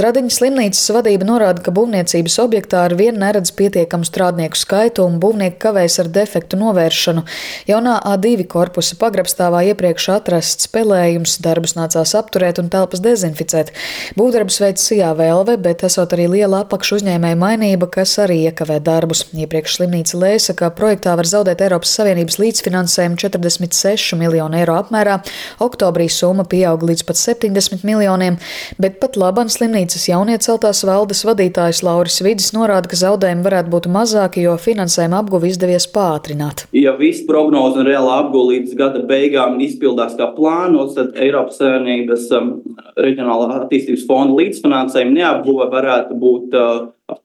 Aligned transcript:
Stradiņas 0.00 0.38
slimnīcas 0.38 0.86
vadība 0.96 1.26
norāda, 1.28 1.60
ka 1.60 1.74
būvniecības 1.76 2.38
objektā 2.40 2.86
ar 2.86 2.94
vienu 2.96 3.20
neredz 3.20 3.50
pietiekamu 3.52 4.06
strādnieku 4.08 4.56
skaitu 4.56 5.04
un 5.04 5.18
būvnieki 5.20 5.58
kavējas 5.60 5.98
ar 6.00 6.08
defektu 6.14 6.56
novēršanu. 6.56 7.26
Jaunā 7.68 7.98
A2 8.08 8.46
korpusa 8.48 8.96
pagrabstāvā 8.96 9.60
iepriekš 9.68 10.06
atrasts 10.14 10.70
spēlējums, 10.70 11.34
darbus 11.44 11.76
nācās 11.76 12.14
apturēt 12.16 12.62
un 12.62 12.70
telpas 12.72 13.02
dezinficēt. 13.04 13.74
Būvdarbus 14.16 14.56
veids 14.64 14.86
Sijā 14.88 15.10
Vēlve, 15.18 15.58
bet 15.60 15.84
esot 15.84 16.16
arī 16.16 16.30
liela 16.32 16.62
apakšu 16.64 16.96
uzņēmēja 17.02 17.40
mainība, 17.44 17.90
kas 17.98 18.16
arī 18.24 18.38
iekavē 18.46 18.80
darbus. 18.80 19.26
Iepriekš 19.36 19.76
slimnīca 19.82 20.22
lēsa, 20.24 20.56
ka 20.56 20.72
projektā 20.80 21.12
var 21.20 21.28
zaudēt 21.28 21.60
Eiropas 21.66 21.92
Savienības 22.00 22.40
līdzfinansējumu 22.40 23.20
46 23.20 24.16
miljonu 24.24 24.62
eiro 24.62 24.80
apmērā. 24.80 25.20
Oktobrī 25.60 26.08
summa 26.08 26.48
pieauga 26.48 26.88
līdz 26.94 27.04
pat 27.04 27.20
70 27.20 27.84
miljoniem, 27.84 28.40
bet 28.80 28.96
pat 29.04 29.20
laban 29.20 29.52
slimnīca 29.52 29.89
slimnīcas 29.90 30.08
jaunieceltās 30.08 30.84
valdes 30.86 31.24
vadītājs 31.26 31.82
Lauris 31.82 32.20
Vidis 32.22 32.52
norāda, 32.54 32.88
ka 32.88 32.96
zaudējumi 32.96 33.42
varētu 33.42 33.70
būt 33.70 33.88
mazāki, 33.90 34.44
jo 34.44 34.56
finansējuma 34.56 35.18
apguvi 35.22 35.50
izdevies 35.50 35.88
pātrināt. 35.90 36.66
Ja 36.72 36.94
viss 36.98 37.24
prognoze 37.26 37.80
un 37.80 37.88
reāla 37.88 38.20
apguve 38.22 38.54
līdz 38.54 38.76
gada 38.78 39.02
beigām 39.02 39.58
izpildās 39.60 40.14
kā 40.18 40.30
plānots, 40.36 40.94
tad 40.94 41.16
Eiropas 41.18 41.58
Savienības 41.58 42.30
um, 42.38 42.52
reģionālā 42.96 43.64
attīstības 43.64 44.06
fonda 44.06 44.38
līdzfinansējuma 44.38 45.16
neapguve 45.16 45.66
varētu 45.72 46.18
būt 46.20 46.54
uh, 46.54 46.78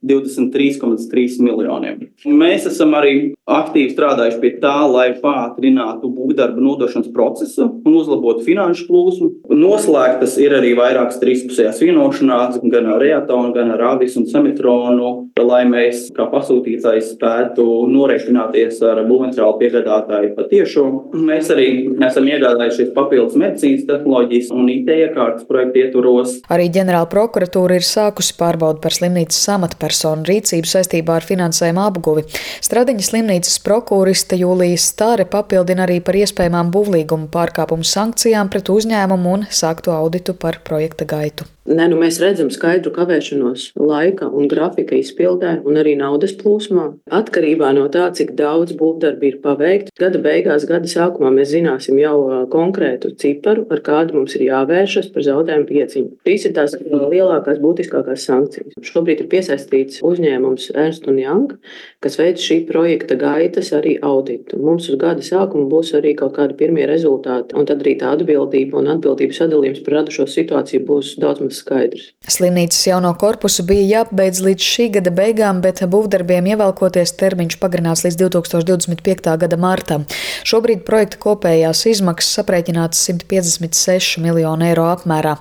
23,3 0.05 1.39
miljoniem. 1.45 2.07
Mēs 2.25 2.67
esam 2.69 2.95
arī 2.97 3.15
aktīvi 3.45 3.93
strādājuši 3.93 4.41
pie 4.41 4.51
tā, 4.61 4.77
lai 4.89 5.07
pātrinātu 5.21 6.09
būvdarbu 6.13 6.63
nodošanas 6.65 7.11
procesu 7.13 7.67
un 7.85 7.97
uzlabotu 7.99 8.45
finanšu 8.47 8.87
plūsmu. 8.89 9.29
Noslēgtas 9.53 10.37
ir 10.41 10.55
arī 10.57 10.73
vairākas 10.77 11.19
trīspusējās 11.21 11.81
vienošanās 11.85 12.59
gan 12.63 12.89
ar 12.95 13.03
Reatonu, 13.03 13.53
gan 13.55 13.71
ar 13.75 13.83
Avis 13.93 14.17
un 14.19 14.25
Semitronu, 14.29 15.11
lai 15.39 15.63
mēs 15.69 16.07
kā 16.15 16.25
pasūtītājs 16.31 17.13
spētu 17.15 17.65
norēķināties 17.91 18.81
ar 18.87 19.03
būvmateriālu 19.05 19.59
piegādātāju 19.61 20.33
patiešo. 20.37 20.85
Mēs 21.15 21.51
arī 21.53 21.67
esam 22.07 22.29
iegādājušies 22.31 22.93
papildus 22.95 23.37
medicīnas 23.39 23.85
tehnoloģijas 23.89 24.51
un 24.55 24.71
IT 24.73 24.91
iekārtas 24.95 25.47
projektu 25.49 25.83
ietvaros. 25.83 26.39
Arī 26.51 26.69
ģenerāla 26.73 27.09
prokuratūra 27.11 27.77
ir 27.79 27.85
sākusi 27.85 28.35
pārbaudi 28.39 28.81
par 28.83 28.95
slimnīcas 28.95 29.41
samatu 29.47 29.74
amatpersonu 29.75 30.25
rīcību 30.25 30.69
saistībā 30.69 31.19
ar 31.19 31.25
finansējumu 31.27 31.83
apguvi. 31.83 32.23
Stradiņas 32.63 33.11
slimnīcas 33.11 33.59
prokuriste 33.65 34.39
Jūlijas 34.39 34.87
Stāre 34.95 35.25
papildina 35.25 35.85
arī 35.85 35.99
par 36.01 36.15
iespējamām 36.15 36.71
būvlīguma 36.71 37.27
pārkāpumu 37.33 37.83
sankcijām 37.83 38.49
pret 38.49 38.69
uzņēmumu 38.69 39.35
un 39.35 39.45
sāktu 39.49 39.91
auditu 39.91 40.33
par 40.33 40.61
projekta 40.63 41.05
gaitu. 41.05 41.45
Ne, 41.65 41.87
nu 41.89 41.97
mēs 41.97 42.19
redzam 42.21 42.51
skaidru 42.53 42.91
kavēšanos 42.93 43.71
laika 43.81 44.27
un 44.29 44.45
grafika 44.45 44.93
izpildē, 44.99 45.55
un 45.65 45.79
arī 45.81 45.95
naudas 45.97 46.35
plūsmā. 46.37 46.83
Atkarībā 47.09 47.71
no 47.73 47.87
tā, 47.89 48.05
cik 48.13 48.35
daudz 48.37 48.75
būvdarbi 48.77 49.31
ir 49.31 49.39
paveikti, 49.41 49.93
gada 49.97 50.21
beigās, 50.21 50.67
gada 50.69 50.85
sākumā 50.85 51.31
mēs 51.33 51.55
zināsim 51.55 51.97
jau 51.97 52.45
konkrētu 52.53 53.15
ciparu, 53.17 53.65
ar 53.73 53.81
kādu 53.87 54.19
mums 54.19 54.37
ir 54.37 54.45
jāvēršas 54.45 55.09
par 55.15 55.25
zaudējumu 55.25 55.65
pieciņu. 55.71 56.11
Šīs 56.29 56.45
ir 56.45 56.53
tās 56.59 56.77
lielākās, 56.85 57.57
būtiskākās 57.63 58.27
sankcijas. 58.29 58.77
Šobrīd 58.85 59.25
ir 59.25 59.31
piesaistīts 59.33 59.64
uzņēmums 59.71 60.71
Ernst 60.75 61.07
Young, 61.07 61.55
kas 62.03 62.17
veic 62.19 62.41
šī 62.41 62.61
projekta 62.69 63.17
gaitas 63.19 63.71
arī 63.75 63.95
auditu. 64.01 64.59
Mums 64.61 64.89
uz 64.91 64.99
gada 65.01 65.23
sākuma 65.25 65.67
būs 65.71 65.93
arī 65.97 66.13
kaut 66.17 66.35
kādi 66.37 66.57
pirmie 66.59 66.85
rezultāti, 66.89 67.55
un 67.57 67.65
tad 67.65 67.83
arī 67.83 67.95
tā 68.01 68.13
atbildība 68.15 68.79
un 68.81 68.91
atbildības 68.95 69.41
sadalījums 69.41 69.81
par 69.85 69.99
radušo 69.99 70.27
situāciju 70.29 70.85
būs 70.87 71.15
daudz 71.21 71.43
maz 71.45 71.61
skaidrs. 71.61 72.11
Slimnīcas 72.29 72.81
jauno 72.89 73.13
korpusu 73.19 73.65
bija 73.67 74.01
jāpabeidz 74.01 74.41
līdz 74.45 74.69
šī 74.75 74.89
gada 74.97 75.13
beigām, 75.15 75.61
bet 75.65 75.83
būvdarbiem 75.89 76.51
ievelkoties 76.53 77.15
termiņš 77.19 77.59
pagarināts 77.61 78.05
līdz 78.05 78.19
2025. 78.25 79.35
gada 79.45 79.59
martam. 79.61 80.05
Šobrīd 80.45 80.83
projekta 80.87 81.19
kopējās 81.21 81.85
izmaksas 81.91 82.43
aprēķināts 82.43 83.05
156 83.09 84.19
miljonu 84.23 84.67
eiro 84.69 84.87
apmērā. 84.91 85.35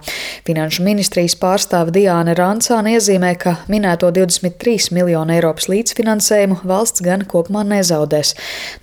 Finanšu 0.47 0.85
ministrijas 0.87 1.37
pārstāve 1.41 1.95
Diāna 1.95 2.37
Rancāna 2.39 2.95
iezīmē, 2.97 3.35
ka 3.41 3.57
minēto 3.73 4.04
23 4.15 4.93
miljonu 4.97 5.37
Eiropas 5.37 5.69
līdzfinansējumu 5.73 6.61
valsts 6.69 7.05
gan 7.05 7.25
kopumā 7.31 7.65
nezaudēs. 7.69 8.35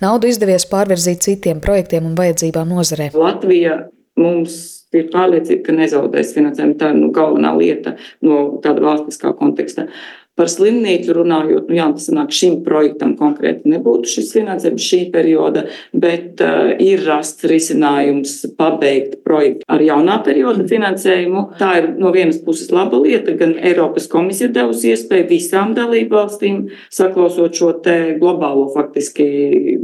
Naudu 0.02 0.30
izdevies 0.32 0.66
pārvirzīt 0.70 1.24
citiem 1.26 1.62
projektiem 1.64 2.08
un 2.08 2.16
vajadzībām 2.18 2.72
nozarē. 2.74 3.10
Latvija 3.14 3.82
mums 4.18 4.58
ir 4.96 5.08
pārliecība, 5.12 5.62
ka 5.66 5.76
nezaudēs 5.76 6.34
finansējumu. 6.36 6.76
Tā 6.80 6.90
ir 6.92 6.98
nu, 7.00 7.12
galvenā 7.16 7.54
lieta 7.58 7.94
no 8.24 8.42
tāda 8.64 8.84
valstiskā 8.84 9.32
konteksta. 9.38 9.88
Par 10.32 10.48
slimnīcu 10.48 11.12
runājot, 11.12 11.66
nu 11.68 11.76
jā, 11.76 11.86
tas 11.92 12.06
sanāk, 12.08 12.30
šim 12.32 12.62
projektam 12.64 13.10
konkrēti 13.18 13.68
nebūtu 13.68 14.08
šis 14.14 14.30
finansējums 14.32 14.84
šī 14.88 15.00
perioda, 15.12 15.66
bet 15.92 16.40
uh, 16.40 16.70
ir 16.80 17.02
rasts 17.04 17.44
risinājums 17.50 18.38
pabeigt 18.56 19.18
projektu 19.26 19.66
ar 19.68 19.84
jaunā 19.84 20.16
perioda 20.24 20.64
finansējumu. 20.70 21.42
Tā 21.58 21.68
ir 21.82 21.88
no 22.00 22.14
vienas 22.14 22.38
puses 22.46 22.72
laba 22.72 22.96
lieta, 23.02 23.34
gan 23.36 23.52
Eiropas 23.60 24.08
komisija 24.12 24.48
devusi 24.54 24.94
iespēju 24.94 25.26
visām 25.34 25.74
dalībvalstīm, 25.76 26.62
saklausot 26.88 27.60
šo 27.60 27.74
te 27.84 27.98
globālo 28.16 28.70
faktiski 28.72 29.28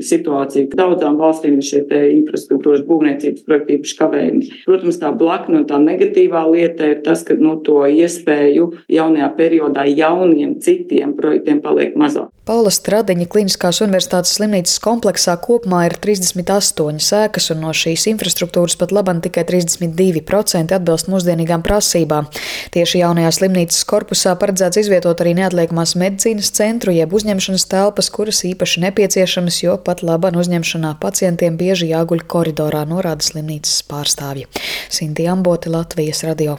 situāciju. 0.00 0.70
Daudzām 0.72 1.20
valstīm 1.20 1.60
ir 1.60 1.68
šie 1.68 1.84
te 1.92 2.00
infrastruktūras 2.14 2.86
būvniecības 2.88 3.44
projekti 3.44 3.76
īpaši 3.76 4.00
kavējumi. 4.00 4.50
Protams, 4.64 5.02
tā 5.04 5.12
blakna 5.12 5.60
un 5.60 5.68
tā 5.68 5.76
negatīvā 5.84 6.46
lieta 6.48 6.88
ir 6.94 7.04
tas, 7.04 7.26
ka 7.28 7.36
nu, 7.36 7.58
to 7.68 7.82
iespēju 7.84 8.70
jaunajā 8.96 9.30
periodā 9.36 9.84
jauni 9.92 10.37
jauniem 10.38 10.58
citiem 10.60 11.14
projektiem 11.16 11.60
paliek 11.62 11.96
mazāk. 11.98 12.30
Paula 12.48 12.70
Stradiņa 12.72 13.26
Kliniskās 13.28 13.82
universitātes 13.84 14.32
slimnīcas 14.38 14.78
kompleksā 14.80 15.34
kopumā 15.42 15.82
ir 15.84 15.98
38 16.00 16.96
sēkas, 17.04 17.50
un 17.52 17.60
no 17.60 17.74
šīs 17.76 18.06
infrastruktūras 18.08 18.78
pat 18.80 18.94
labam 18.94 19.20
tikai 19.20 19.44
32% 19.44 20.72
atbilst 20.72 21.10
mūsdienīgām 21.12 21.64
prasībām. 21.66 22.30
Tieši 22.72 23.02
jaunajā 23.02 23.34
slimnīcas 23.36 23.84
korpusā 23.90 24.32
paredzēts 24.40 24.80
izvietot 24.80 25.20
arī 25.20 25.34
neatliekamās 25.36 25.92
medicīnas 26.00 26.48
centru, 26.56 26.94
jeb 26.96 27.12
uzņemšanas 27.12 27.68
telpas, 27.68 28.08
kuras 28.14 28.40
īpaši 28.48 28.86
nepieciešamas, 28.86 29.60
jo 29.66 29.76
pat 29.84 30.00
labam 30.06 30.40
uzņemšanā 30.40 30.94
pacientiem 31.02 31.60
bieži 31.60 31.90
jāguļ 31.92 32.24
koridorā, 32.32 32.86
norāda 32.88 33.28
slimnīcas 33.28 33.82
pārstāvji. 33.92 34.48
Sinti 34.88 35.28
Amboti, 35.28 35.68
Latvijas 35.74 36.24
radio. 36.24 36.56